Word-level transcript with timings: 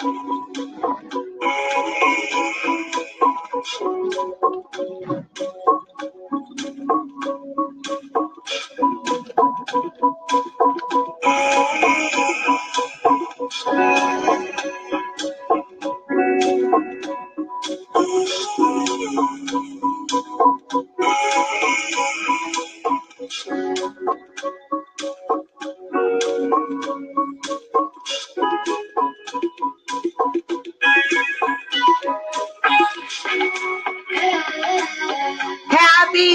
Happy 0.00 0.16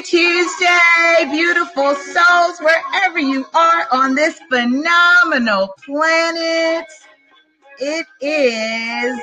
Tuesday, 0.05 1.25
beautiful 1.31 1.95
souls, 1.95 2.59
wherever 2.59 3.17
you 3.17 3.43
are 3.55 3.87
on 3.91 4.13
this 4.13 4.39
phenomenal 4.51 5.73
planet. 5.83 6.85
It 7.79 8.05
is 8.21 9.19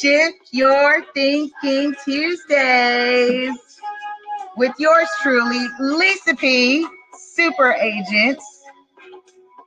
Shift 0.00 0.48
Your 0.50 1.04
Thinking 1.12 1.94
Tuesdays 2.06 3.54
with 4.56 4.72
yours 4.78 5.08
truly, 5.20 5.66
Lisa 5.78 6.34
P, 6.36 6.86
Super 7.14 7.72
Agent. 7.74 8.38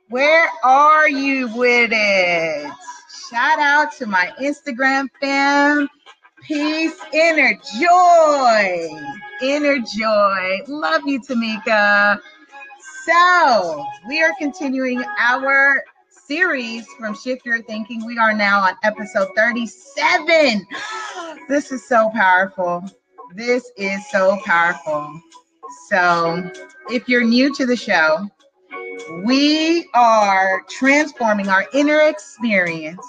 Where 0.08 0.48
are 0.64 1.08
you 1.08 1.54
with 1.56 1.90
it? 1.92 2.72
Shout 3.30 3.60
out 3.60 3.92
to 3.98 4.06
my 4.06 4.32
Instagram 4.40 5.08
fam. 5.20 5.88
Peace, 6.42 6.98
inner 7.12 7.54
joy, 7.78 8.90
inner 9.42 9.78
joy. 9.78 10.60
Love 10.68 11.02
you, 11.06 11.20
Tamika. 11.20 12.20
So, 13.04 13.84
we 14.06 14.22
are 14.22 14.32
continuing 14.38 15.04
our 15.18 15.82
series 16.08 16.86
from 16.98 17.14
Shift 17.14 17.44
Your 17.44 17.62
Thinking. 17.62 18.06
We 18.06 18.16
are 18.18 18.32
now 18.32 18.60
on 18.60 18.74
episode 18.84 19.28
37. 19.36 20.66
This 21.48 21.72
is 21.72 21.86
so 21.86 22.10
powerful. 22.10 22.84
This 23.34 23.70
is 23.76 24.08
so 24.10 24.38
powerful. 24.44 25.20
So, 25.88 26.50
if 26.90 27.08
you're 27.08 27.24
new 27.24 27.52
to 27.56 27.66
the 27.66 27.76
show, 27.76 28.28
we 29.24 29.88
are 29.94 30.62
transforming 30.68 31.48
our 31.48 31.66
inner 31.74 32.02
experience, 32.02 33.06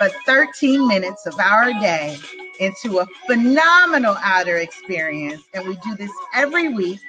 but 0.00 0.12
13 0.26 0.88
minutes 0.88 1.26
of 1.26 1.38
our 1.38 1.72
day 1.74 2.18
into 2.62 3.00
a 3.00 3.06
phenomenal 3.26 4.16
outer 4.22 4.58
experience. 4.58 5.42
And 5.52 5.66
we 5.66 5.76
do 5.76 5.96
this 5.96 6.12
every 6.34 6.68
week. 6.68 7.00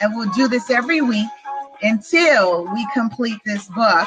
And 0.00 0.14
we'll 0.14 0.30
do 0.30 0.46
this 0.46 0.70
every 0.70 1.00
week 1.00 1.28
until 1.82 2.72
we 2.72 2.86
complete 2.94 3.38
this 3.44 3.66
book, 3.68 4.06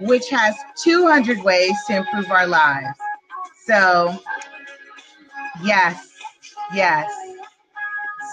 which 0.00 0.28
has 0.30 0.56
200 0.82 1.42
ways 1.42 1.74
to 1.86 1.96
improve 1.96 2.30
our 2.30 2.46
lives. 2.46 2.98
So, 3.66 4.18
yes, 5.62 6.14
yes. 6.74 7.10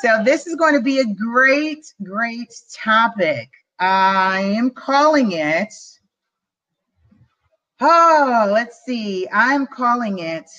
So, 0.02 0.23
this 0.23 0.48
is 0.48 0.56
going 0.56 0.73
to 0.76 0.81
be 0.81 1.00
a 1.00 1.06
great, 1.06 1.94
great 2.03 2.53
topic. 2.73 3.50
I 3.80 4.40
am 4.40 4.70
calling 4.70 5.34
it. 5.34 5.73
Oh, 7.81 8.50
let's 8.53 8.86
see. 8.86 9.28
I'm 9.34 9.68
calling 9.68 10.20
it 10.20 10.50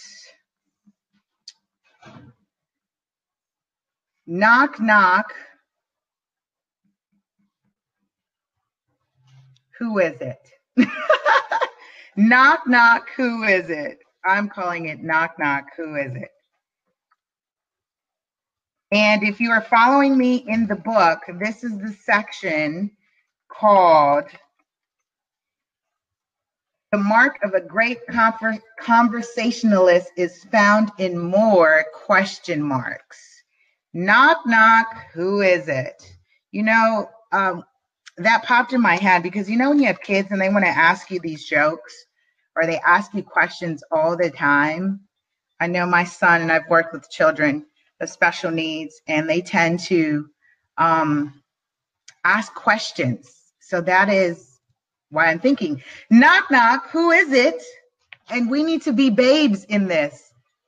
Knock, 4.26 4.80
knock. 4.80 5.32
Who 9.78 9.98
is 9.98 10.16
it? 10.20 10.40
knock, 12.16 12.66
knock. 12.66 13.08
Who 13.16 13.44
is 13.44 13.70
it? 13.70 13.98
I'm 14.24 14.48
calling 14.48 14.86
it 14.86 15.02
knock, 15.02 15.38
knock. 15.38 15.66
Who 15.76 15.96
is 15.96 16.14
it? 16.16 16.30
And 18.92 19.22
if 19.22 19.40
you 19.40 19.50
are 19.50 19.62
following 19.62 20.16
me 20.16 20.36
in 20.48 20.66
the 20.66 20.76
book, 20.76 21.20
this 21.40 21.64
is 21.64 21.78
the 21.78 21.94
section 22.04 22.90
called 23.48 24.24
The 26.92 26.98
Mark 26.98 27.38
of 27.42 27.54
a 27.54 27.60
Great 27.60 27.98
Conver- 28.08 28.62
Conversationalist 28.80 30.10
is 30.16 30.44
Found 30.44 30.92
in 30.98 31.18
More 31.18 31.84
question 31.94 32.62
marks. 32.62 33.35
Knock, 33.96 34.42
knock, 34.44 35.06
who 35.14 35.40
is 35.40 35.68
it? 35.68 36.02
You 36.52 36.64
know, 36.64 37.08
um, 37.32 37.64
that 38.18 38.42
popped 38.42 38.74
in 38.74 38.82
my 38.82 38.96
head 38.96 39.22
because 39.22 39.48
you 39.48 39.56
know 39.56 39.70
when 39.70 39.78
you 39.78 39.86
have 39.86 40.02
kids 40.02 40.30
and 40.30 40.38
they 40.38 40.50
want 40.50 40.66
to 40.66 40.70
ask 40.70 41.10
you 41.10 41.18
these 41.18 41.46
jokes 41.46 42.04
or 42.54 42.66
they 42.66 42.78
ask 42.80 43.14
you 43.14 43.22
questions 43.22 43.82
all 43.90 44.14
the 44.14 44.28
time. 44.28 45.00
I 45.60 45.68
know 45.68 45.86
my 45.86 46.04
son 46.04 46.42
and 46.42 46.52
I've 46.52 46.68
worked 46.68 46.92
with 46.92 47.08
children 47.08 47.64
of 47.98 48.10
special 48.10 48.50
needs 48.50 49.00
and 49.08 49.30
they 49.30 49.40
tend 49.40 49.80
to 49.84 50.28
um, 50.76 51.42
ask 52.22 52.54
questions. 52.54 53.34
So 53.60 53.80
that 53.80 54.10
is 54.10 54.60
why 55.08 55.30
I'm 55.30 55.38
thinking, 55.38 55.82
knock, 56.10 56.50
knock, 56.50 56.90
who 56.90 57.12
is 57.12 57.32
it? 57.32 57.62
And 58.28 58.50
we 58.50 58.62
need 58.62 58.82
to 58.82 58.92
be 58.92 59.08
babes 59.08 59.64
in 59.64 59.88
this 59.88 60.25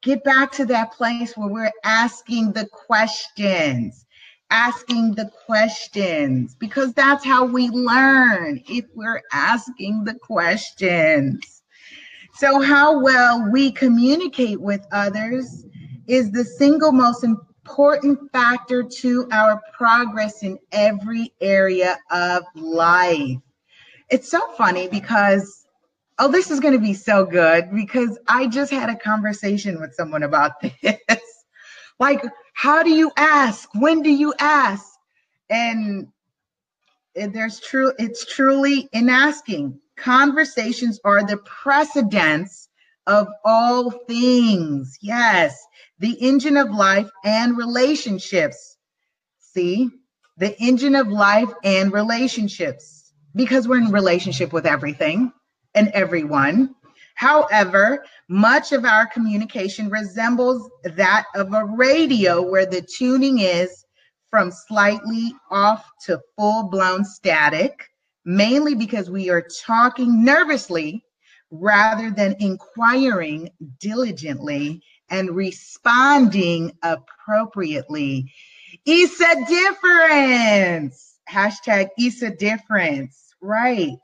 get 0.08 0.24
back 0.24 0.50
to 0.50 0.64
that 0.64 0.90
place 0.92 1.36
where 1.36 1.48
we're 1.48 1.72
asking 1.84 2.50
the 2.52 2.66
questions 2.66 4.06
asking 4.50 5.14
the 5.14 5.30
questions 5.46 6.54
because 6.54 6.94
that's 6.94 7.22
how 7.22 7.44
we 7.44 7.68
learn 7.68 8.58
if 8.66 8.86
we're 8.94 9.20
asking 9.32 10.04
the 10.04 10.14
questions. 10.14 11.62
So 12.32 12.60
how 12.60 12.98
well 12.98 13.50
we 13.50 13.70
communicate 13.70 14.58
with 14.58 14.86
others 14.92 15.66
is 16.06 16.30
the 16.30 16.44
single 16.44 16.92
most 16.92 17.24
important 17.24 18.18
factor 18.32 18.82
to 18.82 19.28
our 19.30 19.60
progress 19.76 20.42
in 20.42 20.58
every 20.72 21.34
area 21.42 21.98
of 22.10 22.44
life. 22.54 23.36
It's 24.08 24.30
so 24.30 24.40
funny 24.52 24.88
because 24.88 25.66
oh, 26.18 26.30
this 26.30 26.50
is 26.50 26.60
going 26.60 26.74
to 26.74 26.80
be 26.80 26.94
so 26.94 27.24
good 27.24 27.70
because 27.72 28.18
I 28.28 28.46
just 28.46 28.72
had 28.72 28.90
a 28.90 28.96
conversation 28.96 29.80
with 29.80 29.94
someone 29.94 30.22
about 30.22 30.52
this. 30.82 31.44
like, 31.98 32.22
how 32.54 32.82
do 32.82 32.90
you 32.90 33.10
ask? 33.16 33.68
When 33.74 34.02
do 34.02 34.10
you 34.10 34.34
ask? 34.38 34.84
And 35.50 36.08
there's 37.14 37.60
true, 37.60 37.92
it's 37.98 38.24
truly 38.26 38.88
in 38.92 39.08
asking. 39.08 39.78
Conversations 39.96 41.00
are 41.04 41.24
the 41.24 41.38
precedents 41.38 42.68
of 43.06 43.26
all 43.44 43.90
things. 44.06 44.98
Yes, 45.00 45.58
the 45.98 46.12
engine 46.20 46.56
of 46.56 46.70
life 46.70 47.08
and 47.24 47.56
relationships. 47.56 48.76
See, 49.38 49.90
the 50.36 50.56
engine 50.60 50.94
of 50.94 51.08
life 51.08 51.50
and 51.64 51.92
relationships 51.92 53.12
because 53.34 53.66
we're 53.66 53.78
in 53.78 53.90
relationship 53.90 54.52
with 54.52 54.66
everything 54.66 55.32
and 55.78 55.88
everyone. 55.94 56.74
However, 57.14 58.04
much 58.28 58.72
of 58.72 58.84
our 58.84 59.06
communication 59.06 59.88
resembles 59.88 60.68
that 60.96 61.26
of 61.36 61.52
a 61.52 61.64
radio 61.64 62.42
where 62.42 62.66
the 62.66 62.82
tuning 62.82 63.38
is 63.38 63.84
from 64.28 64.50
slightly 64.50 65.32
off 65.50 65.88
to 66.06 66.20
full 66.36 66.64
blown 66.64 67.04
static, 67.04 67.88
mainly 68.24 68.74
because 68.74 69.08
we 69.08 69.30
are 69.30 69.46
talking 69.64 70.24
nervously 70.24 71.04
rather 71.52 72.10
than 72.10 72.34
inquiring 72.40 73.48
diligently 73.78 74.82
and 75.08 75.30
responding 75.30 76.72
appropriately. 76.82 78.32
It's 78.84 79.20
a 79.20 79.44
difference. 79.46 81.18
Hashtag 81.30 81.90
it's 81.96 82.22
a 82.22 82.30
difference. 82.30 83.34
Right. 83.40 83.98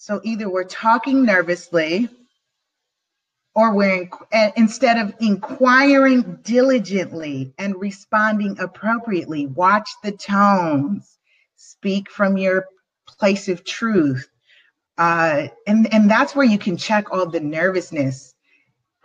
So 0.00 0.20
either 0.22 0.48
we're 0.48 0.62
talking 0.62 1.24
nervously 1.24 2.08
or 3.56 3.74
we're 3.74 4.08
in, 4.32 4.52
instead 4.56 4.96
of 4.96 5.12
inquiring 5.20 6.38
diligently 6.44 7.52
and 7.58 7.74
responding 7.80 8.56
appropriately, 8.60 9.48
watch 9.48 9.90
the 10.04 10.12
tones, 10.12 11.18
speak 11.56 12.08
from 12.10 12.38
your 12.38 12.66
place 13.08 13.48
of 13.48 13.64
truth. 13.64 14.28
Uh, 14.96 15.48
and, 15.66 15.92
and 15.92 16.08
that's 16.08 16.36
where 16.36 16.46
you 16.46 16.58
can 16.58 16.76
check 16.76 17.10
all 17.10 17.26
the 17.26 17.40
nervousness 17.40 18.36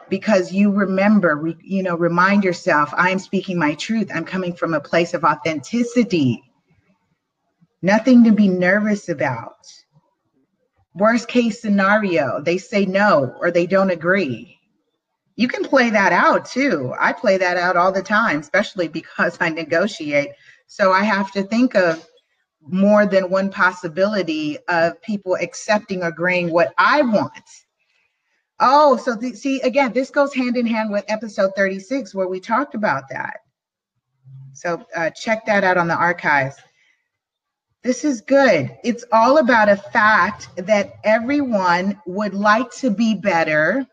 because 0.10 0.52
you 0.52 0.72
remember, 0.72 1.56
you 1.64 1.82
know, 1.82 1.98
remind 1.98 2.44
yourself, 2.44 2.94
I'm 2.96 3.18
speaking 3.18 3.58
my 3.58 3.74
truth. 3.74 4.12
I'm 4.14 4.26
coming 4.26 4.54
from 4.54 4.76
a 4.76 4.80
place 4.80 5.16
of 5.16 5.24
authenticity. 5.24 6.44
Nothing 7.82 8.24
to 8.26 8.32
be 8.32 8.48
nervous 8.48 9.10
about 9.10 9.56
Worst 10.96 11.28
case 11.28 11.62
scenario, 11.62 12.42
they 12.42 12.58
say 12.58 12.86
no 12.86 13.36
or 13.40 13.50
they 13.52 13.66
don't 13.66 13.90
agree. 13.90 14.60
You 15.36 15.48
can 15.48 15.64
play 15.64 15.90
that 15.90 16.14
out 16.14 16.46
too. 16.46 16.94
I 17.00 17.14
play 17.14 17.38
that 17.38 17.58
out 17.58 17.76
all 17.76 17.92
the 17.92 18.04
time, 18.04 18.40
especially 18.40 18.88
because 18.88 19.38
I 19.42 19.50
negotiate. 19.50 20.32
So 20.68 20.92
I 20.92 21.04
have 21.04 21.32
to 21.32 21.44
think 21.44 21.76
of 21.76 22.06
more 22.62 23.06
than 23.06 23.30
one 23.30 23.50
possibility 23.50 24.58
of 24.70 25.02
people 25.02 25.36
accepting, 25.36 26.04
agreeing 26.04 26.52
what 26.52 26.74
I 26.78 27.02
want. 27.02 27.34
Oh, 28.60 28.96
so 28.98 29.20
see, 29.34 29.60
again, 29.62 29.92
this 29.94 30.10
goes 30.10 30.34
hand 30.34 30.56
in 30.56 30.66
hand 30.66 30.92
with 30.92 31.04
episode 31.08 31.52
36, 31.56 32.16
where 32.16 32.28
we 32.28 32.40
talked 32.40 32.76
about 32.76 33.10
that. 33.10 33.42
So 34.54 34.86
uh, 34.96 35.10
check 35.10 35.46
that 35.48 35.64
out 35.64 35.78
on 35.78 35.88
the 35.88 35.96
archives. 35.96 36.56
This 37.84 38.06
is 38.06 38.22
good. 38.22 38.78
It's 38.86 39.04
all 39.12 39.40
about 39.40 39.68
a 39.68 39.76
fact 39.76 40.48
that 40.56 40.94
everyone 41.04 42.02
would 42.06 42.34
like 42.34 42.72
to 42.76 42.90
be 42.90 43.14
better. 43.14 43.86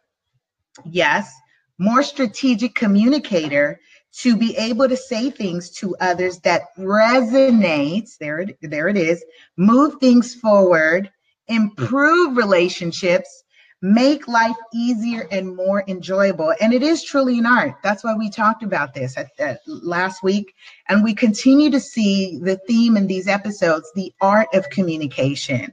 Yes, 0.84 1.34
more 1.76 2.04
strategic 2.04 2.76
communicator 2.76 3.80
to 4.20 4.36
be 4.36 4.56
able 4.56 4.88
to 4.88 4.96
say 4.96 5.30
things 5.30 5.70
to 5.78 5.96
others 6.00 6.38
that 6.40 6.62
resonates. 6.78 8.16
There 8.16 8.46
there 8.62 8.86
it 8.86 8.96
is. 8.96 9.24
Move 9.56 9.96
things 9.98 10.36
forward, 10.36 11.10
improve 11.48 12.36
relationships, 12.36 13.42
make 13.82 14.28
life 14.28 14.56
easier 14.74 15.26
and 15.30 15.56
more 15.56 15.84
enjoyable. 15.88 16.52
And 16.60 16.72
it 16.72 16.82
is 16.82 17.02
truly 17.02 17.38
an 17.38 17.46
art. 17.46 17.76
That's 17.82 18.04
why 18.04 18.14
we 18.14 18.30
talked 18.30 18.62
about 18.62 18.92
this 18.94 19.16
at, 19.16 19.30
at 19.38 19.60
last 19.66 20.22
week. 20.22 20.54
And 20.88 21.02
we 21.02 21.14
continue 21.14 21.70
to 21.70 21.80
see 21.80 22.38
the 22.38 22.56
theme 22.68 22.96
in 22.96 23.06
these 23.06 23.26
episodes 23.26 23.90
the 23.94 24.12
art 24.20 24.48
of 24.52 24.68
communication. 24.70 25.72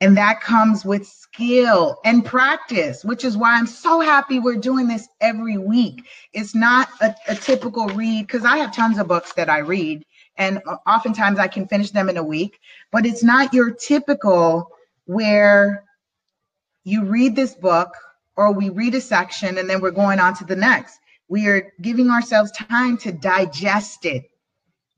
And 0.00 0.16
that 0.18 0.42
comes 0.42 0.84
with 0.84 1.06
skill 1.06 1.98
and 2.04 2.24
practice, 2.24 3.02
which 3.02 3.24
is 3.24 3.36
why 3.36 3.56
I'm 3.56 3.66
so 3.66 4.00
happy 4.00 4.38
we're 4.38 4.56
doing 4.56 4.88
this 4.88 5.08
every 5.22 5.56
week. 5.56 6.06
It's 6.34 6.54
not 6.54 6.88
a, 7.00 7.14
a 7.28 7.34
typical 7.34 7.88
read 7.88 8.26
because 8.26 8.44
I 8.44 8.58
have 8.58 8.74
tons 8.74 8.98
of 8.98 9.08
books 9.08 9.32
that 9.34 9.48
I 9.48 9.58
read, 9.58 10.04
and 10.36 10.60
oftentimes 10.86 11.38
I 11.38 11.48
can 11.48 11.66
finish 11.66 11.92
them 11.92 12.10
in 12.10 12.18
a 12.18 12.22
week, 12.22 12.58
but 12.92 13.06
it's 13.06 13.24
not 13.24 13.54
your 13.54 13.70
typical 13.70 14.70
where 15.06 15.84
you 16.86 17.04
read 17.04 17.34
this 17.34 17.52
book 17.52 17.96
or 18.36 18.52
we 18.52 18.68
read 18.68 18.94
a 18.94 19.00
section 19.00 19.58
and 19.58 19.68
then 19.68 19.80
we're 19.80 19.90
going 19.90 20.20
on 20.20 20.34
to 20.36 20.44
the 20.44 20.54
next. 20.54 21.00
We 21.28 21.48
are 21.48 21.72
giving 21.82 22.10
ourselves 22.10 22.52
time 22.52 22.96
to 22.98 23.10
digest 23.10 24.04
it, 24.04 24.30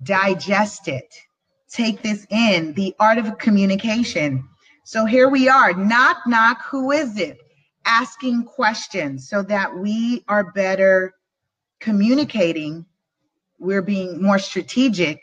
digest 0.02 0.87
it, 0.87 1.14
take 1.70 2.02
this 2.02 2.26
in, 2.29 2.75
the 2.75 2.94
art 3.00 3.17
of 3.17 3.38
communication. 3.38 4.46
So 4.85 5.06
here 5.06 5.31
we 5.31 5.49
are, 5.49 5.73
knock, 5.73 6.19
knock, 6.26 6.62
who 6.67 6.93
is 6.93 7.19
it? 7.19 7.38
Asking 7.87 8.44
questions 8.44 9.31
so 9.31 9.43
that 9.44 9.75
we 9.75 10.25
are 10.29 10.52
better 10.52 11.14
communicating, 11.81 12.84
we're 13.58 13.81
being 13.81 14.23
more 14.23 14.38
strategic, 14.38 15.23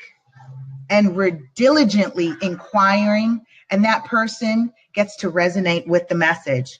and 0.89 1.15
we're 1.15 1.41
diligently 1.55 2.33
inquiring, 2.41 3.45
and 3.69 3.83
that 3.85 4.05
person 4.05 4.73
gets 4.95 5.17
to 5.17 5.31
resonate 5.31 5.87
with 5.87 6.07
the 6.07 6.15
message. 6.15 6.79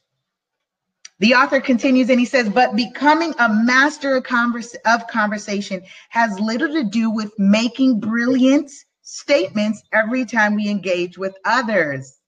The 1.20 1.36
author 1.36 1.62
continues 1.62 2.10
and 2.10 2.20
he 2.20 2.26
says, 2.26 2.50
but 2.50 2.76
becoming 2.76 3.34
a 3.40 3.48
master 3.48 4.18
of, 4.18 4.26
of 4.86 5.08
conversation 5.08 5.82
has 6.10 6.40
little 6.40 6.74
to 6.74 6.84
do 6.84 7.10
with 7.10 7.32
making 7.40 8.00
brilliant 8.02 8.70
statements 9.02 9.84
every 9.94 10.26
time 10.26 10.56
we 10.56 10.70
engage 10.70 11.18
with 11.18 11.38
others. 11.46 12.20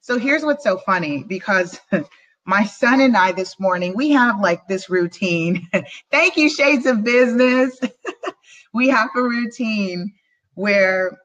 So 0.00 0.18
here's 0.18 0.44
what's 0.44 0.64
so 0.64 0.78
funny 0.78 1.24
because 1.24 1.80
my 2.44 2.64
son 2.64 3.00
and 3.00 3.16
I 3.16 3.32
this 3.32 3.60
morning, 3.60 3.94
we 3.96 4.10
have 4.10 4.40
like 4.40 4.66
this 4.66 4.90
routine. 4.90 5.68
Thank 6.10 6.36
you, 6.36 6.50
Shades 6.50 6.86
of 6.86 7.04
Business. 7.04 7.78
we 8.74 8.88
have 8.88 9.10
a 9.14 9.22
routine 9.22 10.12
where 10.54 11.18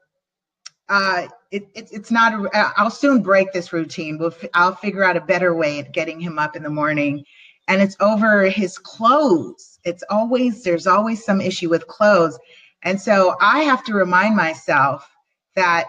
uh, 0.90 1.28
it, 1.52 1.68
it, 1.74 1.88
it's 1.92 2.10
not, 2.10 2.34
a, 2.34 2.50
uh, 2.50 2.70
I'll 2.76 2.90
soon 2.90 3.22
break 3.22 3.52
this 3.52 3.72
routine. 3.72 4.18
We'll, 4.18 4.34
I'll 4.54 4.74
figure 4.74 5.04
out 5.04 5.16
a 5.16 5.20
better 5.20 5.54
way 5.54 5.78
of 5.78 5.92
getting 5.92 6.20
him 6.20 6.38
up 6.38 6.56
in 6.56 6.64
the 6.64 6.68
morning. 6.68 7.24
And 7.68 7.80
it's 7.80 7.96
over 8.00 8.44
his 8.46 8.76
clothes. 8.76 9.78
It's 9.84 10.02
always, 10.10 10.64
there's 10.64 10.88
always 10.88 11.24
some 11.24 11.40
issue 11.40 11.70
with 11.70 11.86
clothes. 11.86 12.38
And 12.82 13.00
so 13.00 13.36
I 13.40 13.60
have 13.60 13.84
to 13.84 13.94
remind 13.94 14.34
myself 14.34 15.08
that, 15.54 15.86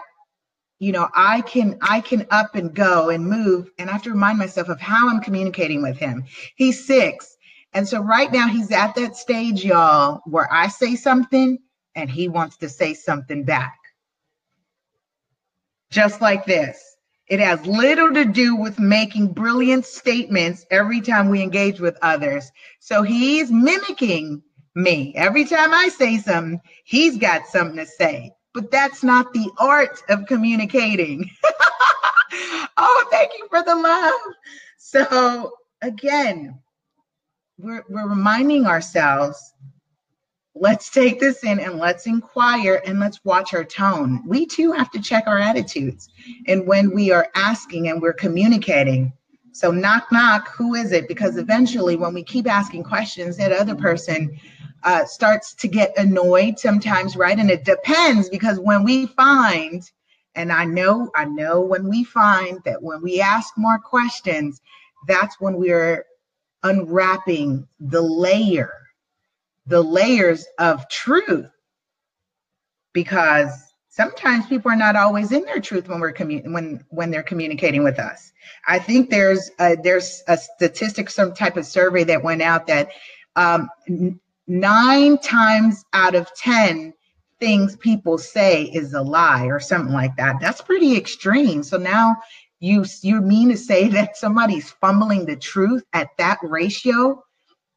you 0.78 0.92
know, 0.92 1.08
I 1.14 1.40
can, 1.40 1.78
I 1.82 2.00
can 2.00 2.26
up 2.30 2.54
and 2.54 2.72
go 2.72 3.10
and 3.10 3.26
move. 3.26 3.70
And 3.78 3.90
I 3.90 3.94
have 3.94 4.02
to 4.04 4.10
remind 4.10 4.38
myself 4.38 4.68
of 4.68 4.80
how 4.80 5.10
I'm 5.10 5.20
communicating 5.20 5.82
with 5.82 5.96
him. 5.96 6.24
He's 6.54 6.86
six. 6.86 7.36
And 7.72 7.88
so 7.88 8.00
right 8.00 8.30
now 8.30 8.46
he's 8.46 8.70
at 8.70 8.94
that 8.94 9.16
stage, 9.16 9.64
y'all, 9.64 10.20
where 10.26 10.48
I 10.52 10.68
say 10.68 10.94
something 10.94 11.58
and 11.96 12.08
he 12.08 12.28
wants 12.28 12.56
to 12.58 12.68
say 12.68 12.94
something 12.94 13.42
back 13.42 13.81
just 15.92 16.20
like 16.20 16.46
this. 16.46 16.96
It 17.28 17.38
has 17.38 17.64
little 17.66 18.12
to 18.14 18.24
do 18.24 18.56
with 18.56 18.78
making 18.78 19.32
brilliant 19.32 19.86
statements 19.86 20.66
every 20.70 21.00
time 21.00 21.28
we 21.28 21.42
engage 21.42 21.80
with 21.80 21.96
others. 22.02 22.50
So 22.80 23.02
he's 23.02 23.50
mimicking 23.50 24.42
me. 24.74 25.14
Every 25.14 25.44
time 25.44 25.72
I 25.72 25.88
say 25.88 26.18
something, 26.18 26.60
he's 26.84 27.16
got 27.18 27.46
something 27.46 27.76
to 27.76 27.86
say. 27.86 28.32
But 28.54 28.70
that's 28.70 29.02
not 29.02 29.32
the 29.32 29.50
art 29.58 30.02
of 30.08 30.26
communicating. 30.26 31.30
oh, 32.76 33.08
thank 33.10 33.30
you 33.38 33.46
for 33.48 33.62
the 33.62 33.76
love. 33.76 34.34
So 34.78 35.52
again, 35.80 36.58
we're, 37.58 37.84
we're 37.88 38.08
reminding 38.08 38.66
ourselves 38.66 39.54
let's 40.54 40.90
take 40.90 41.18
this 41.18 41.44
in 41.44 41.58
and 41.60 41.78
let's 41.78 42.06
inquire 42.06 42.82
and 42.84 43.00
let's 43.00 43.24
watch 43.24 43.54
our 43.54 43.64
tone. 43.64 44.22
We 44.26 44.46
too 44.46 44.72
have 44.72 44.90
to 44.90 45.00
check 45.00 45.24
our 45.26 45.38
attitudes. 45.38 46.08
And 46.46 46.66
when 46.66 46.94
we 46.94 47.10
are 47.10 47.28
asking 47.34 47.88
and 47.88 48.02
we're 48.02 48.12
communicating, 48.12 49.12
so 49.52 49.70
knock, 49.70 50.10
knock, 50.10 50.48
who 50.48 50.74
is 50.74 50.92
it? 50.92 51.08
Because 51.08 51.36
eventually, 51.36 51.96
when 51.96 52.14
we 52.14 52.22
keep 52.22 52.48
asking 52.48 52.84
questions, 52.84 53.36
that 53.36 53.52
other 53.52 53.74
person 53.74 54.38
uh, 54.82 55.04
starts 55.04 55.54
to 55.54 55.68
get 55.68 55.96
annoyed 55.98 56.58
sometimes, 56.58 57.16
right? 57.16 57.38
And 57.38 57.50
it 57.50 57.64
depends 57.64 58.28
because 58.28 58.58
when 58.58 58.82
we 58.82 59.06
find, 59.08 59.90
and 60.34 60.50
I 60.50 60.64
know, 60.64 61.10
I 61.14 61.26
know 61.26 61.60
when 61.60 61.86
we 61.86 62.02
find 62.02 62.60
that 62.64 62.82
when 62.82 63.02
we 63.02 63.20
ask 63.20 63.52
more 63.58 63.78
questions, 63.78 64.62
that's 65.06 65.38
when 65.38 65.56
we're 65.56 66.06
unwrapping 66.62 67.66
the 67.78 68.00
layer 68.00 68.81
the 69.66 69.82
layers 69.82 70.46
of 70.58 70.88
truth 70.88 71.50
because 72.92 73.50
sometimes 73.88 74.46
people 74.46 74.70
are 74.70 74.76
not 74.76 74.96
always 74.96 75.32
in 75.32 75.44
their 75.44 75.60
truth 75.60 75.88
when 75.88 76.00
we're 76.00 76.12
commu- 76.12 76.52
when 76.52 76.84
when 76.90 77.10
they're 77.10 77.22
communicating 77.22 77.84
with 77.84 77.98
us. 77.98 78.32
I 78.66 78.78
think 78.78 79.10
there's 79.10 79.50
a, 79.60 79.76
there's 79.76 80.22
a 80.28 80.36
statistic, 80.36 81.10
some 81.10 81.34
type 81.34 81.56
of 81.56 81.66
survey 81.66 82.04
that 82.04 82.24
went 82.24 82.42
out 82.42 82.66
that 82.66 82.90
um, 83.36 83.68
n- 83.88 84.20
nine 84.46 85.18
times 85.18 85.84
out 85.92 86.14
of 86.14 86.28
ten 86.34 86.92
things 87.40 87.76
people 87.76 88.18
say 88.18 88.64
is 88.64 88.94
a 88.94 89.02
lie 89.02 89.46
or 89.46 89.60
something 89.60 89.92
like 89.92 90.16
that. 90.16 90.36
That's 90.40 90.60
pretty 90.60 90.96
extreme. 90.96 91.62
So 91.62 91.76
now 91.76 92.16
you 92.60 92.84
you 93.02 93.20
mean 93.20 93.50
to 93.50 93.56
say 93.56 93.88
that 93.90 94.16
somebody's 94.16 94.70
fumbling 94.70 95.26
the 95.26 95.36
truth 95.36 95.84
at 95.92 96.08
that 96.18 96.38
ratio? 96.42 97.22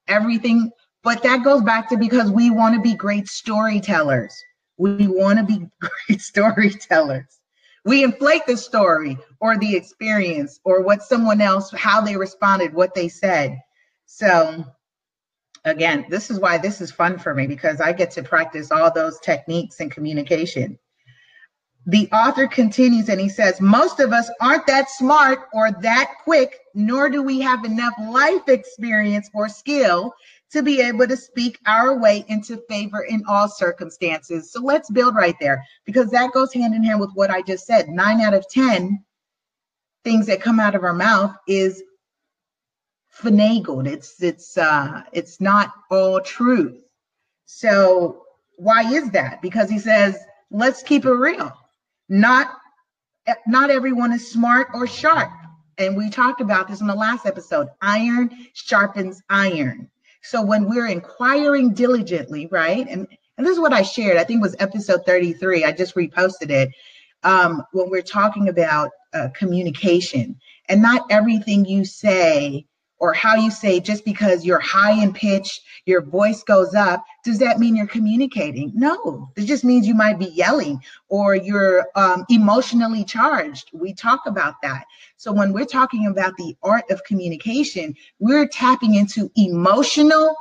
Everything 0.08 0.72
but 1.06 1.22
that 1.22 1.44
goes 1.44 1.62
back 1.62 1.88
to 1.90 1.98
because 1.98 2.32
we 2.32 2.50
want 2.50 2.74
to 2.74 2.82
be 2.82 2.96
great 2.96 3.28
storytellers. 3.28 4.36
We 4.78 5.08
want 5.08 5.38
to 5.38 5.46
be 5.46 5.68
great 6.08 6.20
storytellers. 6.20 7.40
We 7.86 8.04
inflate 8.04 8.48
the 8.48 8.58
story 8.58 9.20
or 9.40 9.56
the 9.56 9.76
experience 9.76 10.60
or 10.66 10.82
what 10.82 11.04
someone 11.04 11.42
else, 11.42 11.72
how 11.72 12.02
they 12.02 12.18
responded, 12.18 12.74
what 12.74 12.96
they 12.96 13.08
said. 13.08 13.60
So, 14.08 14.66
again, 15.64 16.08
this 16.10 16.32
is 16.32 16.40
why 16.40 16.58
this 16.58 16.82
is 16.82 16.92
fun 16.92 17.20
for 17.20 17.36
me 17.36 17.46
because 17.46 17.80
I 17.80 17.94
get 17.94 18.10
to 18.12 18.24
practice 18.24 18.72
all 18.72 18.92
those 18.92 19.20
techniques 19.20 19.80
in 19.80 19.92
communication. 19.92 20.80
The 21.86 22.10
author 22.12 22.48
continues 22.48 23.10
and 23.10 23.22
he 23.22 23.30
says, 23.30 23.62
Most 23.62 24.00
of 24.00 24.12
us 24.12 24.28
aren't 24.42 24.66
that 24.66 24.90
smart 24.90 25.42
or 25.54 25.70
that 25.84 26.14
quick, 26.24 26.58
nor 26.74 27.12
do 27.12 27.22
we 27.22 27.42
have 27.42 27.64
enough 27.64 27.94
life 28.10 28.50
experience 28.50 29.30
or 29.36 29.48
skill 29.50 30.16
to 30.52 30.62
be 30.62 30.82
able 30.82 31.08
to 31.08 31.18
speak 31.18 31.60
our 31.66 31.98
way 32.00 32.24
into 32.28 32.58
favor 32.70 33.04
in 33.04 33.24
all 33.28 33.48
circumstances. 33.48 34.52
So 34.52 34.62
let's 34.62 34.90
build 34.90 35.16
right 35.16 35.36
there 35.40 35.64
because 35.86 36.10
that 36.12 36.32
goes 36.34 36.54
hand 36.54 36.74
in 36.74 36.84
hand 36.84 37.00
with 37.00 37.12
what 37.14 37.30
I 37.30 37.42
just 37.42 37.66
said. 37.66 37.90
Nine 37.90 38.22
out 38.22 38.34
of 38.34 38.48
10 38.50 39.04
things 40.04 40.28
that 40.28 40.42
come 40.42 40.60
out 40.60 40.76
of 40.76 40.84
our 40.84 40.94
mouth 40.94 41.36
is 41.48 41.84
finagled. 43.22 43.88
It's 43.88 44.22
it's 44.22 44.58
uh 44.58 45.04
it's 45.12 45.42
not 45.42 45.74
all 45.90 46.22
truth. 46.22 46.78
So 47.46 48.24
why 48.58 48.84
is 48.94 49.10
that? 49.12 49.42
Because 49.42 49.70
he 49.70 49.80
says, 49.80 50.18
let's 50.52 50.84
keep 50.84 51.06
it 51.06 51.12
real. 51.12 51.52
Not 52.08 52.52
not 53.48 53.72
everyone 53.72 54.14
is 54.14 54.32
smart 54.32 54.68
or 54.74 54.86
sharp. 54.88 55.32
And 55.78 55.98
we 55.98 56.10
talked 56.10 56.40
about 56.40 56.68
this 56.68 56.82
in 56.82 56.88
the 56.88 56.96
last 56.96 57.26
episode. 57.26 57.68
Iron 57.82 58.30
sharpens 58.54 59.22
iron. 59.30 59.90
So 60.28 60.42
when 60.42 60.68
we're 60.68 60.88
inquiring 60.88 61.74
diligently, 61.74 62.48
right? 62.52 62.88
And 62.90 63.08
and 63.38 63.46
this 63.46 63.54
is 63.54 63.60
what 63.60 63.74
I 63.74 63.82
shared. 63.82 64.18
I 64.18 64.24
think 64.24 64.42
was 64.42 64.56
episode 64.60 65.06
33. 65.06 65.66
I 65.66 65.72
just 65.72 65.96
reposted 65.96 66.50
it. 66.50 66.70
Um, 67.24 67.64
when 67.74 67.90
we're 67.90 68.02
talking 68.02 68.48
about 68.50 68.92
uh, 69.14 69.28
communication, 69.36 70.38
and 70.70 70.82
not 70.82 71.06
everything 71.10 71.66
you 71.66 71.86
say 71.86 72.66
or 73.00 73.14
how 73.14 73.36
you 73.36 73.52
say 73.52 73.80
just 73.80 74.06
because 74.06 74.46
you're 74.46 74.60
high 74.60 74.92
in 75.02 75.14
pitch, 75.14 75.62
your 75.86 76.02
voice 76.02 76.44
goes 76.44 76.74
up, 76.74 77.04
does 77.24 77.40
that 77.40 77.60
mean 77.60 77.76
you're 77.76 77.88
communicating? 77.88 78.72
No, 78.74 79.30
it 79.36 79.46
just 79.46 79.64
means 79.64 79.88
you 79.88 79.96
might 79.96 80.20
be 80.20 80.26
yelling 80.26 80.82
or 81.10 81.36
you're 81.36 81.88
um, 81.96 82.26
emotionally 82.30 83.04
charged. 83.04 83.70
We 83.74 83.94
talk 83.94 84.22
about 84.26 84.56
that. 84.64 84.86
So 85.18 85.32
when 85.32 85.54
we're 85.54 85.66
talking 85.66 86.08
about 86.08 86.36
the 86.38 86.56
art 86.64 86.86
of 86.90 87.04
communication, 87.04 87.96
we're 88.20 88.48
tapping 88.48 88.96
into 88.96 89.32
emotional 89.36 90.36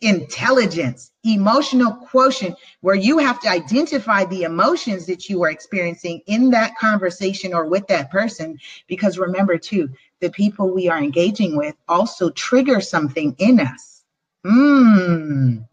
intelligence, 0.00 1.12
emotional 1.24 1.92
quotient, 1.92 2.56
where 2.80 2.94
you 2.94 3.18
have 3.18 3.40
to 3.40 3.48
identify 3.48 4.24
the 4.24 4.44
emotions 4.44 5.06
that 5.06 5.28
you 5.28 5.42
are 5.42 5.50
experiencing 5.50 6.20
in 6.26 6.50
that 6.50 6.76
conversation 6.78 7.52
or 7.52 7.66
with 7.66 7.86
that 7.88 8.10
person. 8.10 8.58
Because 8.86 9.18
remember, 9.18 9.58
too, 9.58 9.90
the 10.20 10.30
people 10.30 10.72
we 10.72 10.88
are 10.88 10.98
engaging 10.98 11.56
with 11.56 11.74
also 11.88 12.30
trigger 12.30 12.80
something 12.80 13.34
in 13.38 13.60
us. 13.60 14.02
Mm, 14.44 15.66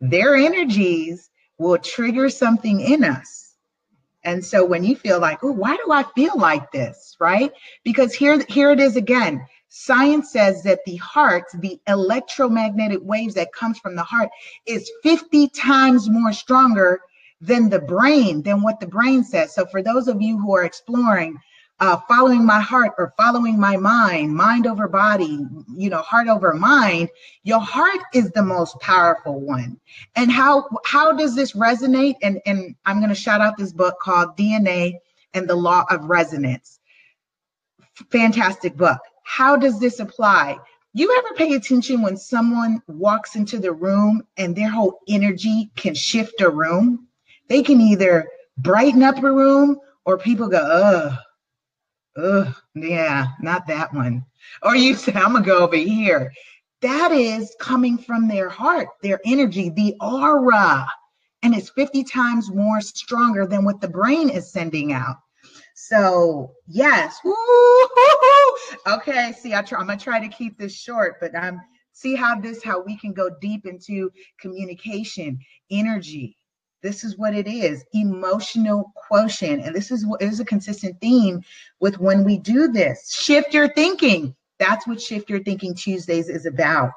their 0.00 0.36
energies 0.36 1.30
will 1.58 1.78
trigger 1.78 2.28
something 2.30 2.80
in 2.80 3.04
us. 3.04 3.54
And 4.24 4.44
so 4.44 4.64
when 4.64 4.82
you 4.82 4.96
feel 4.96 5.20
like, 5.20 5.44
oh, 5.44 5.52
why 5.52 5.76
do 5.76 5.92
I 5.92 6.02
feel 6.14 6.36
like 6.36 6.72
this? 6.72 7.16
Right? 7.20 7.52
Because 7.84 8.12
here, 8.12 8.44
here 8.48 8.72
it 8.72 8.80
is 8.80 8.96
again. 8.96 9.46
Science 9.78 10.32
says 10.32 10.62
that 10.62 10.80
the 10.86 10.96
heart, 10.96 11.44
the 11.58 11.78
electromagnetic 11.86 13.00
waves 13.02 13.34
that 13.34 13.52
comes 13.52 13.78
from 13.78 13.94
the 13.94 14.02
heart 14.02 14.30
is 14.64 14.90
50 15.02 15.48
times 15.48 16.08
more 16.08 16.32
stronger 16.32 17.00
than 17.42 17.68
the 17.68 17.80
brain, 17.80 18.42
than 18.42 18.62
what 18.62 18.80
the 18.80 18.86
brain 18.86 19.22
says. 19.22 19.54
So 19.54 19.66
for 19.66 19.82
those 19.82 20.08
of 20.08 20.22
you 20.22 20.38
who 20.38 20.56
are 20.56 20.64
exploring 20.64 21.36
uh, 21.78 21.98
following 22.08 22.46
my 22.46 22.58
heart 22.58 22.92
or 22.96 23.12
following 23.18 23.60
my 23.60 23.76
mind, 23.76 24.34
mind 24.34 24.66
over 24.66 24.88
body, 24.88 25.44
you 25.76 25.90
know, 25.90 26.00
heart 26.00 26.26
over 26.26 26.54
mind, 26.54 27.10
your 27.42 27.60
heart 27.60 28.00
is 28.14 28.30
the 28.30 28.42
most 28.42 28.80
powerful 28.80 29.38
one. 29.40 29.78
And 30.14 30.32
how 30.32 30.70
how 30.86 31.12
does 31.12 31.34
this 31.34 31.52
resonate? 31.52 32.14
And 32.22 32.40
and 32.46 32.74
I'm 32.86 33.00
going 33.00 33.10
to 33.10 33.14
shout 33.14 33.42
out 33.42 33.58
this 33.58 33.74
book 33.74 33.96
called 34.00 34.38
DNA 34.38 34.94
and 35.34 35.46
the 35.46 35.54
Law 35.54 35.84
of 35.90 36.06
Resonance. 36.06 36.80
Fantastic 38.10 38.74
book. 38.74 39.00
How 39.26 39.56
does 39.56 39.80
this 39.80 40.00
apply? 40.00 40.56
You 40.94 41.14
ever 41.18 41.34
pay 41.34 41.54
attention 41.54 42.00
when 42.00 42.16
someone 42.16 42.80
walks 42.86 43.36
into 43.36 43.58
the 43.58 43.72
room 43.72 44.22
and 44.38 44.54
their 44.54 44.70
whole 44.70 45.00
energy 45.08 45.70
can 45.76 45.94
shift 45.94 46.40
a 46.40 46.48
room? 46.48 47.08
They 47.48 47.62
can 47.62 47.80
either 47.80 48.28
brighten 48.56 49.02
up 49.02 49.22
a 49.22 49.30
room 49.30 49.78
or 50.04 50.16
people 50.16 50.48
go, 50.48 50.58
ugh 50.58 51.18
Ugh, 52.16 52.54
yeah, 52.74 53.26
not 53.40 53.66
that 53.66 53.92
one. 53.92 54.24
Or 54.62 54.74
you 54.74 54.94
say, 54.94 55.12
I'm 55.12 55.34
gonna 55.34 55.44
go 55.44 55.58
over 55.58 55.76
here. 55.76 56.32
That 56.80 57.12
is 57.12 57.54
coming 57.60 57.98
from 57.98 58.26
their 58.26 58.48
heart, 58.48 58.88
their 59.02 59.20
energy, 59.26 59.70
the 59.70 59.94
aura. 60.00 60.88
And 61.42 61.54
it's 61.54 61.70
50 61.70 62.04
times 62.04 62.50
more 62.50 62.80
stronger 62.80 63.46
than 63.46 63.64
what 63.64 63.80
the 63.80 63.88
brain 63.88 64.30
is 64.30 64.50
sending 64.50 64.92
out. 64.92 65.16
So 65.74 66.52
yes. 66.66 67.18
Okay, 68.86 69.32
see, 69.32 69.54
I 69.54 69.62
try, 69.62 69.80
I'm 69.80 69.86
gonna 69.86 69.98
try 69.98 70.20
to 70.20 70.28
keep 70.28 70.58
this 70.58 70.74
short, 70.74 71.16
but 71.20 71.36
I'm 71.36 71.60
see 71.92 72.14
how 72.14 72.38
this 72.38 72.62
how 72.62 72.82
we 72.82 72.96
can 72.96 73.12
go 73.12 73.30
deep 73.40 73.66
into 73.66 74.10
communication, 74.40 75.38
energy, 75.70 76.36
this 76.86 77.02
is 77.02 77.18
what 77.18 77.34
it 77.34 77.48
is 77.48 77.84
emotional 77.94 78.92
quotient. 78.94 79.64
And 79.64 79.74
this 79.74 79.90
is 79.90 80.06
what 80.06 80.22
is 80.22 80.38
a 80.38 80.44
consistent 80.44 81.00
theme 81.00 81.42
with 81.80 81.98
when 81.98 82.22
we 82.22 82.38
do 82.38 82.68
this. 82.68 83.12
Shift 83.12 83.52
your 83.52 83.68
thinking. 83.72 84.36
That's 84.58 84.86
what 84.86 85.00
Shift 85.00 85.28
Your 85.28 85.42
Thinking 85.42 85.74
Tuesdays 85.74 86.28
is 86.28 86.46
about. 86.46 86.92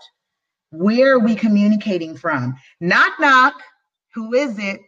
Where 0.70 1.16
are 1.16 1.20
we 1.20 1.34
communicating 1.34 2.16
from? 2.16 2.56
Knock, 2.80 3.20
knock. 3.20 3.56
Who 4.14 4.34
is 4.34 4.60
it? 4.60 4.80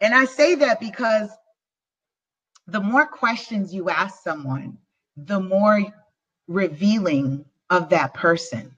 And 0.00 0.14
I 0.14 0.26
say 0.26 0.56
that 0.56 0.78
because 0.78 1.30
the 2.66 2.80
more 2.80 3.06
questions 3.06 3.72
you 3.74 3.88
ask 3.88 4.22
someone, 4.22 4.76
the 5.16 5.40
more 5.40 5.82
revealing 6.48 7.44
of 7.70 7.90
that 7.90 8.14
person. 8.14 8.76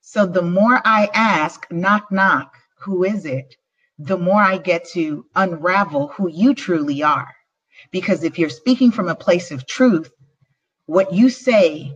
So 0.00 0.26
the 0.26 0.42
more 0.42 0.80
I 0.84 1.08
ask, 1.14 1.66
knock, 1.70 2.12
knock, 2.12 2.56
who 2.78 3.04
is 3.04 3.24
it? 3.24 3.56
the 3.98 4.18
more 4.18 4.40
I 4.40 4.58
get 4.58 4.88
to 4.90 5.26
unravel 5.36 6.08
who 6.08 6.28
you 6.28 6.54
truly 6.54 7.02
are. 7.02 7.34
Because 7.90 8.24
if 8.24 8.38
you're 8.38 8.48
speaking 8.48 8.90
from 8.90 9.08
a 9.08 9.14
place 9.14 9.50
of 9.50 9.66
truth, 9.66 10.10
what 10.86 11.12
you 11.12 11.30
say 11.30 11.94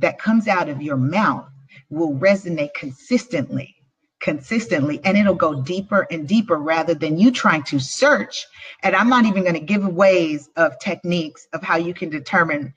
that 0.00 0.18
comes 0.18 0.48
out 0.48 0.68
of 0.68 0.82
your 0.82 0.96
mouth 0.96 1.48
will 1.90 2.14
resonate 2.14 2.74
consistently, 2.74 3.74
consistently, 4.20 5.00
and 5.04 5.16
it'll 5.16 5.34
go 5.34 5.62
deeper 5.62 6.06
and 6.10 6.26
deeper 6.26 6.56
rather 6.56 6.94
than 6.94 7.18
you 7.18 7.30
trying 7.30 7.62
to 7.64 7.78
search. 7.78 8.46
And 8.82 8.94
I'm 8.94 9.08
not 9.08 9.24
even 9.24 9.42
going 9.42 9.54
to 9.54 9.60
give 9.60 9.86
ways 9.86 10.50
of 10.56 10.78
techniques 10.78 11.46
of 11.52 11.62
how 11.62 11.76
you 11.76 11.94
can 11.94 12.10
determine. 12.10 12.74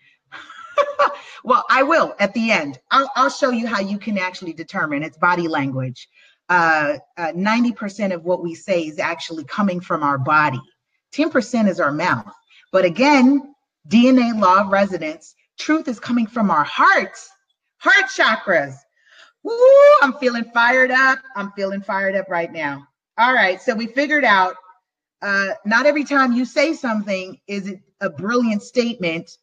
well, 1.43 1.63
I 1.69 1.83
will 1.83 2.15
at 2.19 2.33
the 2.33 2.51
end. 2.51 2.79
I'll, 2.91 3.09
I'll 3.15 3.29
show 3.29 3.51
you 3.51 3.67
how 3.67 3.79
you 3.79 3.97
can 3.97 4.17
actually 4.17 4.53
determine 4.53 5.03
it's 5.03 5.17
body 5.17 5.47
language 5.47 6.07
uh, 6.51 6.97
uh, 7.17 7.31
90% 7.31 8.13
of 8.13 8.25
what 8.25 8.43
we 8.43 8.53
say 8.53 8.81
is 8.81 8.99
actually 8.99 9.45
coming 9.45 9.79
from 9.79 10.03
our 10.03 10.17
body. 10.17 10.59
10% 11.15 11.69
is 11.69 11.79
our 11.79 11.93
mouth. 11.93 12.29
But 12.73 12.83
again, 12.83 13.55
DNA 13.87 14.37
law 14.37 14.59
of 14.59 14.67
resonance, 14.67 15.33
truth 15.57 15.87
is 15.87 15.97
coming 15.97 16.27
from 16.27 16.51
our 16.51 16.65
hearts, 16.65 17.29
heart 17.77 18.11
chakras. 18.13 18.75
Woo, 19.43 19.55
I'm 20.01 20.13
feeling 20.17 20.43
fired 20.53 20.91
up. 20.91 21.19
I'm 21.37 21.53
feeling 21.53 21.81
fired 21.81 22.17
up 22.17 22.27
right 22.29 22.51
now. 22.51 22.85
All 23.17 23.33
right, 23.33 23.61
so 23.61 23.73
we 23.73 23.87
figured 23.87 24.25
out 24.25 24.55
uh, 25.21 25.51
not 25.65 25.85
every 25.85 26.03
time 26.03 26.33
you 26.33 26.43
say 26.43 26.73
something 26.73 27.39
is 27.47 27.67
it 27.67 27.79
a 28.01 28.09
brilliant 28.09 28.61
statement 28.61 29.37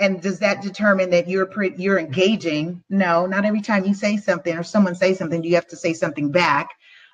and 0.00 0.20
does 0.20 0.38
that 0.40 0.62
determine 0.62 1.10
that 1.10 1.28
you're 1.28 1.46
pre- 1.46 1.76
you're 1.76 1.98
engaging? 1.98 2.82
No 2.88 3.26
not 3.26 3.44
every 3.44 3.60
time 3.60 3.84
you 3.84 3.94
say 3.94 4.16
something 4.16 4.56
or 4.56 4.62
someone 4.62 4.94
say 4.94 5.14
something 5.14 5.44
you 5.44 5.54
have 5.54 5.68
to 5.68 5.76
say 5.76 5.92
something 5.92 6.32
back. 6.32 6.70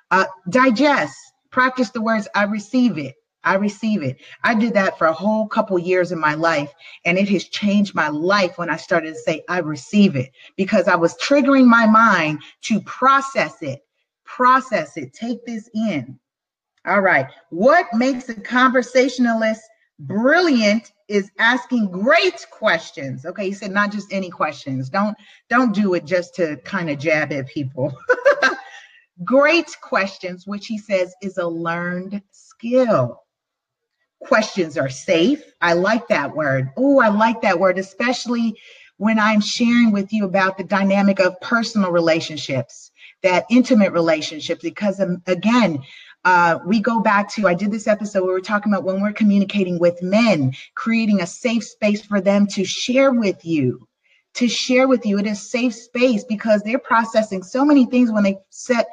Uh, 0.09 0.25
digest 0.49 1.15
practice 1.51 1.89
the 1.89 2.01
words 2.01 2.27
i 2.35 2.43
receive 2.43 2.97
it 2.97 3.15
i 3.43 3.55
receive 3.55 4.03
it. 4.03 4.17
I 4.43 4.53
did 4.55 4.73
that 4.73 4.97
for 4.97 5.07
a 5.07 5.13
whole 5.13 5.47
couple 5.47 5.79
years 5.79 6.11
in 6.11 6.19
my 6.19 6.33
life 6.33 6.71
and 7.05 7.17
it 7.17 7.29
has 7.29 7.45
changed 7.45 7.95
my 7.95 8.09
life 8.09 8.57
when 8.57 8.69
i 8.69 8.77
started 8.77 9.13
to 9.13 9.19
say 9.19 9.43
i 9.49 9.59
receive 9.59 10.15
it 10.15 10.31
because 10.55 10.87
i 10.87 10.95
was 10.95 11.15
triggering 11.17 11.65
my 11.65 11.85
mind 11.85 12.41
to 12.61 12.81
process 12.81 13.61
it 13.61 13.81
process 14.23 14.97
it 14.97 15.13
take 15.13 15.45
this 15.45 15.69
in. 15.73 16.19
All 16.85 17.01
right 17.01 17.27
what 17.49 17.87
makes 17.93 18.29
a 18.29 18.35
conversationalist 18.35 19.61
brilliant 19.99 20.91
is 21.07 21.31
asking 21.39 21.89
great 21.91 22.45
questions. 22.51 23.25
Okay, 23.25 23.45
he 23.45 23.53
said 23.53 23.71
not 23.71 23.91
just 23.91 24.11
any 24.11 24.29
questions. 24.29 24.89
Don't 24.89 25.15
don't 25.49 25.73
do 25.73 25.93
it 25.93 26.05
just 26.05 26.35
to 26.35 26.57
kind 26.57 26.89
of 26.89 26.99
jab 26.99 27.31
at 27.31 27.47
people. 27.47 27.97
great 29.23 29.75
questions, 29.81 30.45
which 30.45 30.67
he 30.67 30.77
says 30.77 31.13
is 31.21 31.37
a 31.37 31.47
learned 31.47 32.21
skill. 32.31 33.23
Questions 34.21 34.77
are 34.77 34.89
safe. 34.89 35.43
I 35.61 35.73
like 35.73 36.07
that 36.07 36.35
word. 36.35 36.69
Oh, 36.75 36.99
I 36.99 37.09
like 37.09 37.41
that 37.41 37.59
word, 37.59 37.77
especially 37.77 38.59
when 38.97 39.19
I'm 39.19 39.41
sharing 39.41 39.91
with 39.91 40.11
you 40.11 40.25
about 40.25 40.57
the 40.57 40.63
dynamic 40.63 41.19
of 41.19 41.39
personal 41.39 41.91
relationships, 41.91 42.91
that 43.21 43.45
intimate 43.49 43.93
relationships, 43.93 44.61
because 44.63 44.99
um, 44.99 45.21
again, 45.27 45.83
uh, 46.25 46.59
we 46.65 46.79
go 46.79 46.99
back 46.99 47.31
to, 47.33 47.47
I 47.47 47.53
did 47.53 47.71
this 47.71 47.87
episode 47.87 48.23
where 48.23 48.33
we 48.33 48.39
are 48.39 48.43
talking 48.43 48.73
about 48.73 48.83
when 48.83 49.01
we're 49.01 49.13
communicating 49.13 49.79
with 49.79 50.01
men, 50.01 50.53
creating 50.75 51.21
a 51.21 51.27
safe 51.27 51.63
space 51.63 52.01
for 52.05 52.19
them 52.19 52.47
to 52.47 52.65
share 52.65 53.13
with 53.13 53.45
you, 53.45 53.87
to 54.35 54.47
share 54.47 54.87
with 54.87 55.05
you. 55.05 55.19
It 55.19 55.27
is 55.27 55.49
safe 55.49 55.73
space 55.73 56.23
because 56.23 56.61
they're 56.61 56.79
processing 56.79 57.43
so 57.43 57.63
many 57.63 57.85
things 57.85 58.11
when 58.11 58.23
they 58.23 58.37
set 58.49 58.87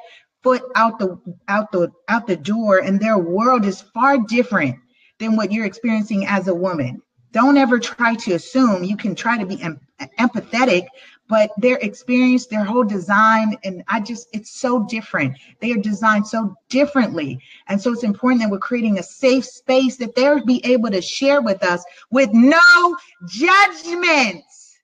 foot 0.44 0.62
out 0.76 0.98
the 0.98 1.18
out 1.48 1.72
the 1.72 1.90
out 2.08 2.26
the 2.26 2.36
door 2.36 2.78
and 2.78 3.00
their 3.00 3.18
world 3.18 3.64
is 3.64 3.80
far 3.80 4.18
different 4.18 4.76
than 5.18 5.36
what 5.36 5.50
you're 5.50 5.64
experiencing 5.64 6.26
as 6.26 6.48
a 6.48 6.54
woman 6.54 7.00
don't 7.32 7.56
ever 7.56 7.80
try 7.80 8.14
to 8.14 8.34
assume 8.34 8.84
you 8.84 8.96
can 8.96 9.14
try 9.14 9.38
to 9.38 9.46
be 9.46 9.60
em- 9.60 9.80
empathetic 10.20 10.86
but 11.28 11.50
their 11.56 11.76
experience, 11.78 12.46
their 12.46 12.64
whole 12.64 12.84
design, 12.84 13.56
and 13.64 13.82
I 13.88 14.00
just, 14.00 14.28
it's 14.32 14.60
so 14.60 14.84
different. 14.84 15.36
They 15.60 15.72
are 15.72 15.78
designed 15.78 16.26
so 16.26 16.54
differently. 16.68 17.40
And 17.68 17.80
so 17.80 17.92
it's 17.92 18.02
important 18.02 18.42
that 18.42 18.50
we're 18.50 18.58
creating 18.58 18.98
a 18.98 19.02
safe 19.02 19.44
space 19.44 19.96
that 19.96 20.14
they'll 20.14 20.44
be 20.44 20.64
able 20.64 20.90
to 20.90 21.00
share 21.00 21.40
with 21.40 21.62
us 21.62 21.84
with 22.10 22.30
no 22.32 22.96
judgments. 23.26 24.78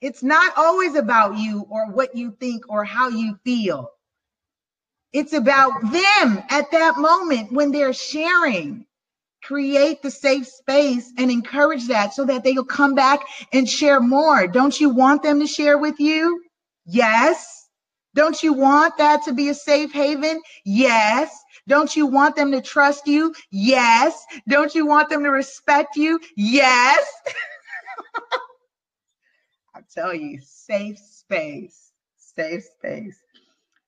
It's 0.00 0.22
not 0.22 0.52
always 0.56 0.94
about 0.96 1.36
you 1.36 1.66
or 1.70 1.90
what 1.90 2.16
you 2.16 2.36
think 2.40 2.68
or 2.68 2.84
how 2.84 3.08
you 3.08 3.38
feel. 3.44 3.90
It's 5.12 5.34
about 5.34 5.80
them 5.82 6.42
at 6.48 6.70
that 6.70 6.96
moment 6.96 7.52
when 7.52 7.70
they're 7.70 7.92
sharing 7.92 8.86
create 9.42 10.02
the 10.02 10.10
safe 10.10 10.46
space 10.46 11.12
and 11.18 11.30
encourage 11.30 11.88
that 11.88 12.14
so 12.14 12.24
that 12.24 12.44
they'll 12.44 12.64
come 12.64 12.94
back 12.94 13.20
and 13.52 13.68
share 13.68 14.00
more. 14.00 14.46
Don't 14.46 14.80
you 14.80 14.90
want 14.90 15.22
them 15.22 15.40
to 15.40 15.46
share 15.46 15.78
with 15.78 15.98
you? 15.98 16.42
Yes. 16.86 17.68
Don't 18.14 18.42
you 18.42 18.52
want 18.52 18.98
that 18.98 19.22
to 19.24 19.32
be 19.32 19.48
a 19.48 19.54
safe 19.54 19.92
haven? 19.92 20.40
Yes. 20.64 21.36
Don't 21.66 21.94
you 21.96 22.06
want 22.06 22.36
them 22.36 22.52
to 22.52 22.60
trust 22.60 23.06
you? 23.06 23.34
Yes. 23.50 24.24
Don't 24.48 24.74
you 24.74 24.86
want 24.86 25.08
them 25.08 25.22
to 25.22 25.30
respect 25.30 25.96
you? 25.96 26.20
Yes. 26.36 27.04
I 29.74 29.80
tell 29.94 30.14
you, 30.14 30.38
safe 30.42 30.98
space, 30.98 31.92
safe 32.18 32.64
space. 32.78 33.18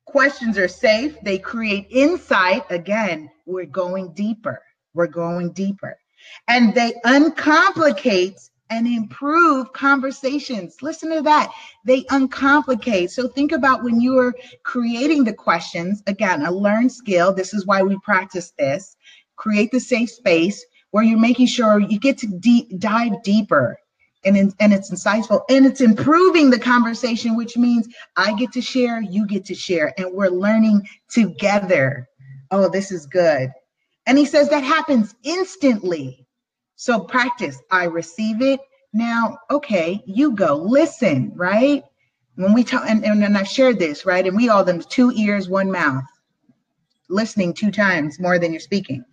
Questions 0.06 0.56
are 0.58 0.68
safe. 0.68 1.16
They 1.22 1.38
create 1.38 1.86
insight. 1.90 2.64
Again, 2.70 3.30
we're 3.46 3.66
going 3.66 4.12
deeper. 4.14 4.62
We're 4.94 5.08
going 5.08 5.52
deeper. 5.52 5.98
And 6.48 6.74
they 6.74 6.94
uncomplicate 7.04 8.50
and 8.70 8.86
improve 8.86 9.72
conversations. 9.72 10.76
Listen 10.80 11.10
to 11.10 11.22
that. 11.22 11.52
They 11.84 12.04
uncomplicate. 12.04 13.10
So 13.10 13.28
think 13.28 13.52
about 13.52 13.84
when 13.84 14.00
you 14.00 14.18
are 14.18 14.34
creating 14.62 15.24
the 15.24 15.34
questions, 15.34 16.02
again, 16.06 16.44
a 16.44 16.50
learned 16.50 16.92
skill. 16.92 17.32
This 17.32 17.52
is 17.52 17.66
why 17.66 17.82
we 17.82 17.98
practice 18.00 18.52
this. 18.58 18.96
Create 19.36 19.70
the 19.70 19.80
safe 19.80 20.10
space 20.10 20.64
where 20.92 21.04
you're 21.04 21.18
making 21.18 21.46
sure 21.46 21.78
you 21.78 21.98
get 21.98 22.18
to 22.18 22.26
deep, 22.26 22.78
dive 22.78 23.22
deeper 23.22 23.76
and, 24.24 24.36
in, 24.36 24.52
and 24.60 24.72
it's 24.72 24.90
insightful 24.90 25.42
and 25.50 25.66
it's 25.66 25.80
improving 25.80 26.50
the 26.50 26.58
conversation, 26.58 27.36
which 27.36 27.56
means 27.56 27.88
I 28.16 28.34
get 28.34 28.52
to 28.52 28.62
share, 28.62 29.02
you 29.02 29.26
get 29.26 29.44
to 29.46 29.54
share, 29.54 29.92
and 29.98 30.12
we're 30.12 30.28
learning 30.28 30.88
together. 31.10 32.08
Oh, 32.50 32.68
this 32.68 32.90
is 32.90 33.06
good. 33.06 33.50
And 34.06 34.18
he 34.18 34.26
says 34.26 34.48
that 34.50 34.64
happens 34.64 35.14
instantly. 35.22 36.26
So 36.76 37.00
practice. 37.00 37.58
I 37.70 37.84
receive 37.84 38.42
it. 38.42 38.60
Now, 38.92 39.38
okay, 39.50 40.02
you 40.06 40.32
go 40.32 40.56
listen, 40.56 41.32
right? 41.34 41.82
When 42.36 42.52
we 42.52 42.64
talk, 42.64 42.84
and, 42.88 43.04
and, 43.04 43.24
and 43.24 43.38
I've 43.38 43.48
shared 43.48 43.78
this, 43.78 44.04
right? 44.04 44.26
And 44.26 44.36
we 44.36 44.48
all 44.48 44.64
them 44.64 44.80
two 44.80 45.12
ears, 45.16 45.48
one 45.48 45.70
mouth, 45.70 46.04
listening 47.08 47.54
two 47.54 47.70
times 47.70 48.20
more 48.20 48.38
than 48.38 48.52
you're 48.52 48.60
speaking. 48.60 49.04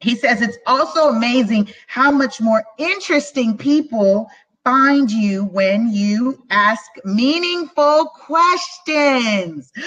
He 0.00 0.14
says 0.14 0.42
it's 0.42 0.58
also 0.66 1.08
amazing 1.08 1.72
how 1.88 2.10
much 2.10 2.40
more 2.40 2.64
interesting 2.78 3.56
people 3.56 4.28
find 4.62 5.10
you 5.10 5.46
when 5.46 5.92
you 5.92 6.44
ask 6.50 6.84
meaningful 7.04 8.06
questions. 8.06 9.72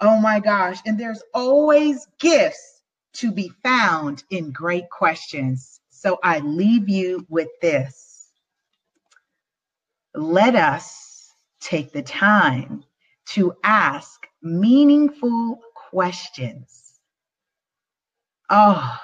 Oh 0.00 0.20
my 0.20 0.38
gosh. 0.38 0.78
And 0.86 0.96
there's 0.96 1.24
always 1.34 2.06
gifts 2.20 2.77
to 3.18 3.32
be 3.32 3.52
found 3.62 4.24
in 4.30 4.52
great 4.52 4.88
questions. 4.90 5.80
So 5.90 6.18
I 6.22 6.38
leave 6.38 6.88
you 6.88 7.26
with 7.28 7.48
this. 7.60 8.30
Let 10.14 10.54
us 10.54 11.32
take 11.60 11.92
the 11.92 12.02
time 12.02 12.84
to 13.30 13.54
ask 13.64 14.26
meaningful 14.42 15.60
questions. 15.90 17.00
Oh, 18.48 18.98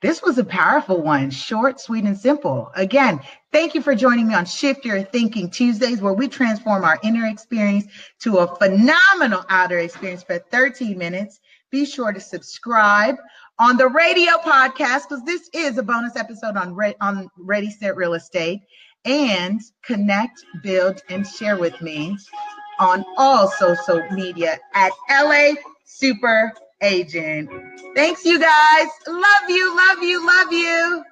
this 0.00 0.22
was 0.22 0.38
a 0.38 0.44
powerful 0.44 1.00
one, 1.00 1.30
short, 1.30 1.80
sweet, 1.80 2.04
and 2.04 2.18
simple. 2.18 2.70
Again, 2.74 3.20
thank 3.52 3.74
you 3.74 3.82
for 3.82 3.94
joining 3.94 4.28
me 4.28 4.34
on 4.34 4.44
Shift 4.44 4.84
Your 4.84 5.02
Thinking 5.02 5.50
Tuesdays, 5.50 6.00
where 6.00 6.12
we 6.12 6.28
transform 6.28 6.84
our 6.84 6.98
inner 7.02 7.26
experience 7.26 7.86
to 8.20 8.38
a 8.38 8.56
phenomenal 8.56 9.44
outer 9.48 9.78
experience 9.78 10.22
for 10.22 10.38
13 10.38 10.98
minutes. 10.98 11.40
Be 11.70 11.84
sure 11.84 12.12
to 12.12 12.20
subscribe 12.20 13.16
on 13.58 13.76
the 13.76 13.88
radio 13.88 14.32
podcast 14.38 15.08
because 15.08 15.24
this 15.24 15.48
is 15.52 15.78
a 15.78 15.82
bonus 15.82 16.16
episode 16.16 16.56
on 16.56 16.74
Re- 16.74 16.96
on 17.00 17.28
Ready 17.38 17.70
Set 17.70 17.96
Real 17.96 18.14
Estate 18.14 18.60
and 19.04 19.60
connect, 19.84 20.44
build, 20.62 21.02
and 21.08 21.26
share 21.26 21.58
with 21.58 21.80
me 21.80 22.16
on 22.78 23.04
all 23.16 23.48
social 23.50 24.02
media 24.10 24.58
at 24.74 24.92
LA 25.10 25.52
Super 25.84 26.52
Agent. 26.82 27.48
Thanks, 27.94 28.24
you 28.24 28.40
guys. 28.40 28.88
Love 29.06 29.48
you, 29.48 29.76
love 29.76 30.02
you, 30.02 30.26
love 30.26 30.52
you. 30.52 31.04